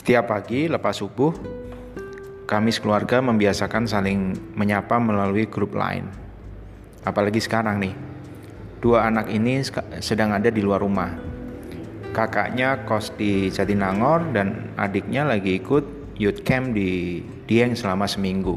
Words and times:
Setiap 0.00 0.32
pagi 0.32 0.64
lepas 0.64 0.96
subuh, 0.96 1.28
kami 2.48 2.72
sekeluarga 2.72 3.20
membiasakan 3.20 3.84
saling 3.84 4.32
menyapa 4.56 4.96
melalui 4.96 5.44
grup 5.44 5.76
lain. 5.76 6.08
Apalagi 7.04 7.36
sekarang 7.36 7.84
nih, 7.84 7.92
dua 8.80 9.12
anak 9.12 9.28
ini 9.28 9.60
sedang 10.00 10.32
ada 10.32 10.48
di 10.48 10.64
luar 10.64 10.80
rumah. 10.80 11.12
Kakaknya 12.16 12.88
kos 12.88 13.12
di 13.12 13.52
Jatinangor 13.52 14.24
dan 14.32 14.72
adiknya 14.80 15.28
lagi 15.28 15.60
ikut 15.60 16.16
youth 16.16 16.48
camp 16.48 16.72
di 16.72 17.20
Dieng 17.44 17.76
selama 17.76 18.08
seminggu. 18.08 18.56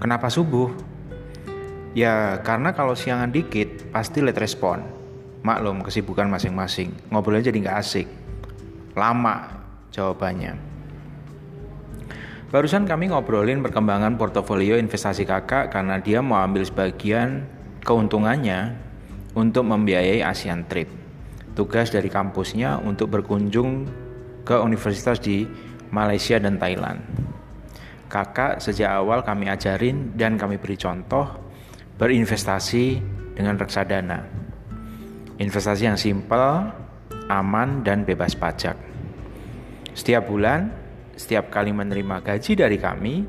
Kenapa 0.00 0.32
subuh? 0.32 0.72
Ya 1.92 2.40
karena 2.40 2.72
kalau 2.72 2.96
siangan 2.96 3.28
dikit 3.28 3.92
pasti 3.92 4.24
late 4.24 4.40
respon. 4.40 4.88
Maklum 5.44 5.84
kesibukan 5.84 6.32
masing-masing, 6.32 7.12
ngobrolnya 7.12 7.52
jadi 7.52 7.60
nggak 7.60 7.76
asik. 7.76 8.08
Lama 8.96 9.63
jawabannya. 9.94 10.58
Barusan 12.50 12.86
kami 12.86 13.10
ngobrolin 13.10 13.62
perkembangan 13.62 14.18
portofolio 14.18 14.78
investasi 14.78 15.26
kakak 15.26 15.74
karena 15.74 15.98
dia 15.98 16.22
mau 16.22 16.38
ambil 16.42 16.62
sebagian 16.66 17.46
keuntungannya 17.82 18.78
untuk 19.34 19.66
membiayai 19.66 20.22
ASEAN 20.22 20.66
Trip. 20.70 20.86
Tugas 21.54 21.90
dari 21.90 22.10
kampusnya 22.10 22.78
untuk 22.82 23.10
berkunjung 23.10 23.86
ke 24.42 24.54
universitas 24.58 25.18
di 25.18 25.46
Malaysia 25.90 26.38
dan 26.38 26.58
Thailand. 26.58 27.02
Kakak 28.06 28.62
sejak 28.62 28.90
awal 28.90 29.26
kami 29.26 29.50
ajarin 29.50 30.14
dan 30.14 30.38
kami 30.38 30.58
beri 30.58 30.78
contoh 30.78 31.26
berinvestasi 31.98 33.02
dengan 33.34 33.58
reksadana. 33.58 34.22
Investasi 35.42 35.90
yang 35.90 35.98
simpel, 35.98 36.70
aman, 37.26 37.82
dan 37.82 38.06
bebas 38.06 38.38
pajak. 38.38 38.93
Setiap 39.94 40.26
bulan, 40.26 40.74
setiap 41.14 41.54
kali 41.54 41.70
menerima 41.70 42.18
gaji 42.18 42.58
dari 42.58 42.82
kami, 42.82 43.22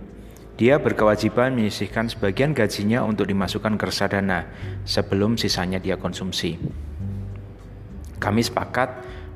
dia 0.57 0.81
berkewajiban 0.81 1.53
menyisihkan 1.53 2.09
sebagian 2.09 2.57
gajinya 2.57 3.05
untuk 3.05 3.29
dimasukkan 3.29 3.77
ke 3.77 3.85
reksadana 3.85 4.49
sebelum 4.81 5.37
sisanya 5.37 5.77
dia 5.77 5.93
konsumsi. 6.01 6.57
Kami 8.17 8.41
sepakat 8.41 8.89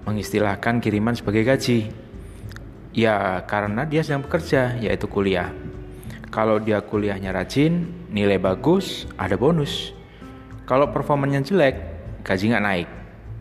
mengistilahkan 0.10 0.82
kiriman 0.82 1.14
sebagai 1.14 1.46
gaji. 1.46 1.94
Ya, 2.98 3.46
karena 3.46 3.86
dia 3.86 4.02
sedang 4.02 4.26
bekerja, 4.26 4.82
yaitu 4.82 5.06
kuliah. 5.06 5.54
Kalau 6.34 6.58
dia 6.58 6.82
kuliahnya 6.82 7.30
rajin, 7.30 7.86
nilai 8.10 8.42
bagus, 8.42 9.06
ada 9.22 9.38
bonus. 9.38 9.94
Kalau 10.66 10.90
performanya 10.90 11.46
jelek, 11.46 11.78
gaji 12.26 12.50
nggak 12.50 12.66
naik 12.66 12.90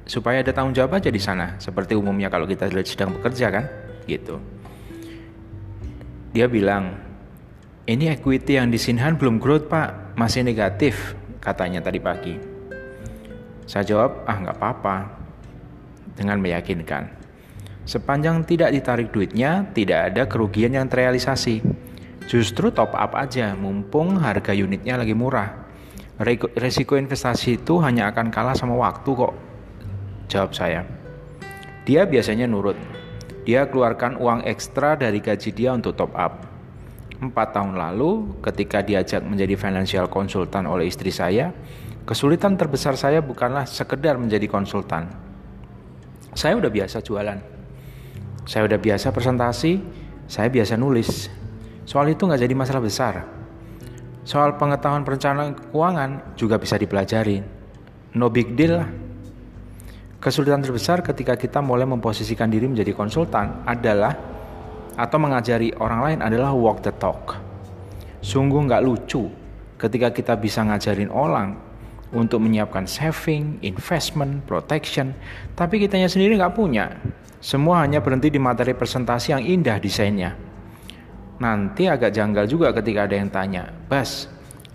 supaya 0.09 0.41
ada 0.41 0.51
tanggung 0.57 0.73
jawab 0.73 0.99
aja 0.99 1.13
di 1.13 1.21
sana. 1.21 1.61
Seperti 1.61 1.93
umumnya 1.93 2.33
kalau 2.33 2.49
kita 2.49 2.67
sedang 2.83 3.15
bekerja 3.21 3.53
kan 3.53 3.65
gitu. 4.09 4.41
Dia 6.33 6.49
bilang 6.49 6.97
ini 7.85 8.09
equity 8.09 8.57
yang 8.57 8.73
di 8.73 8.81
Sinhan 8.81 9.21
belum 9.21 9.37
growth 9.37 9.69
pak. 9.69 10.17
Masih 10.17 10.43
negatif 10.43 11.15
katanya 11.39 11.85
tadi 11.85 12.01
pagi. 12.01 12.35
Saya 13.69 13.85
jawab 13.85 14.25
ah 14.25 14.37
nggak 14.41 14.57
apa-apa. 14.59 14.97
Dengan 16.19 16.43
meyakinkan 16.43 17.15
sepanjang 17.87 18.43
tidak 18.43 18.75
ditarik 18.75 19.15
duitnya 19.15 19.71
tidak 19.71 20.11
ada 20.11 20.27
kerugian 20.27 20.75
yang 20.75 20.91
terrealisasi. 20.91 21.63
Justru 22.27 22.75
top 22.75 22.93
up 22.93 23.15
aja 23.15 23.55
mumpung 23.55 24.19
harga 24.19 24.51
unitnya 24.51 24.99
lagi 24.99 25.15
murah. 25.15 25.71
Resiko 26.59 26.99
investasi 26.99 27.63
itu 27.63 27.79
hanya 27.79 28.11
akan 28.11 28.35
kalah 28.35 28.59
sama 28.59 28.75
waktu 28.75 29.07
kok 29.15 29.48
Jawab 30.29 30.53
saya. 30.53 30.85
Dia 31.89 32.05
biasanya 32.05 32.45
nurut. 32.45 32.77
Dia 33.49 33.65
keluarkan 33.65 34.21
uang 34.21 34.45
ekstra 34.45 34.93
dari 34.93 35.25
gaji 35.25 35.57
dia 35.57 35.73
untuk 35.73 35.97
top 35.97 36.13
up. 36.13 36.45
Empat 37.19 37.57
tahun 37.57 37.81
lalu, 37.81 38.37
ketika 38.45 38.85
diajak 38.85 39.25
menjadi 39.25 39.57
financial 39.57 40.07
konsultan 40.13 40.69
oleh 40.69 40.87
istri 40.93 41.09
saya, 41.09 41.49
kesulitan 42.05 42.61
terbesar 42.61 42.93
saya 43.01 43.25
bukanlah 43.25 43.65
sekedar 43.65 44.21
menjadi 44.21 44.45
konsultan. 44.47 45.09
Saya 46.37 46.61
udah 46.61 46.69
biasa 46.69 47.01
jualan. 47.01 47.41
Saya 48.45 48.69
udah 48.69 48.79
biasa 48.79 49.11
presentasi, 49.11 49.81
saya 50.29 50.53
biasa 50.53 50.77
nulis. 50.77 51.33
Soal 51.89 52.13
itu 52.13 52.29
nggak 52.29 52.45
jadi 52.45 52.55
masalah 52.55 52.85
besar. 52.85 53.25
Soal 54.29 54.61
pengetahuan 54.61 55.09
perencanaan 55.09 55.57
keuangan 55.73 56.37
juga 56.37 56.61
bisa 56.61 56.77
dipelajari. 56.77 57.41
No 58.13 58.29
big 58.29 58.53
deal 58.53 58.77
lah. 58.85 59.08
Kesulitan 60.19 60.59
terbesar 60.59 60.99
ketika 60.99 61.39
kita 61.39 61.63
mulai 61.63 61.87
memposisikan 61.87 62.51
diri 62.51 62.67
menjadi 62.67 62.91
konsultan 62.91 63.63
adalah 63.63 64.19
atau 64.99 65.15
mengajari 65.23 65.71
orang 65.79 66.01
lain 66.03 66.19
adalah 66.27 66.51
walk 66.51 66.83
the 66.83 66.91
talk. 66.99 67.39
Sungguh 68.19 68.67
nggak 68.67 68.83
lucu 68.83 69.31
ketika 69.79 70.11
kita 70.11 70.35
bisa 70.35 70.67
ngajarin 70.67 71.07
orang 71.15 71.55
untuk 72.11 72.43
menyiapkan 72.43 72.91
saving, 72.91 73.63
investment, 73.63 74.43
protection, 74.43 75.15
tapi 75.55 75.79
kitanya 75.79 76.11
sendiri 76.11 76.35
nggak 76.35 76.51
punya. 76.59 76.99
Semua 77.39 77.87
hanya 77.87 78.03
berhenti 78.03 78.35
di 78.35 78.43
materi 78.43 78.75
presentasi 78.75 79.39
yang 79.39 79.43
indah 79.47 79.79
desainnya. 79.79 80.35
Nanti 81.39 81.87
agak 81.87 82.11
janggal 82.11 82.51
juga 82.51 82.75
ketika 82.75 83.07
ada 83.07 83.15
yang 83.15 83.31
tanya, 83.31 83.71
Bas, 83.87 84.27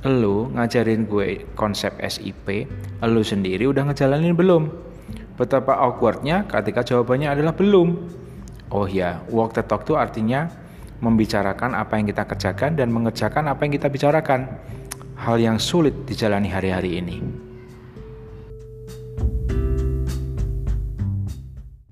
lu 0.08 0.48
ngajarin 0.56 1.04
gue 1.04 1.52
konsep 1.60 2.00
SIP, 2.00 2.64
lu 3.04 3.20
sendiri 3.20 3.68
udah 3.68 3.92
ngejalanin 3.92 4.32
belum? 4.32 4.93
Betapa 5.34 5.74
awkwardnya 5.82 6.46
ketika 6.46 6.86
jawabannya 6.86 7.34
adalah 7.34 7.54
belum. 7.58 7.90
Oh 8.70 8.86
ya, 8.86 9.22
walk 9.30 9.58
the 9.58 9.66
talk 9.66 9.86
itu 9.86 9.98
artinya 9.98 10.50
membicarakan 11.02 11.74
apa 11.74 11.98
yang 11.98 12.06
kita 12.10 12.24
kerjakan 12.26 12.78
dan 12.78 12.94
mengerjakan 12.94 13.50
apa 13.50 13.66
yang 13.66 13.74
kita 13.74 13.90
bicarakan. 13.90 14.50
Hal 15.14 15.40
yang 15.40 15.62
sulit 15.62 16.06
dijalani 16.10 16.50
hari-hari 16.52 17.00
ini. 17.00 17.53